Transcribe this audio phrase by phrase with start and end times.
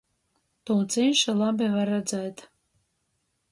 [0.69, 2.43] Tū cīši labi var redzēt.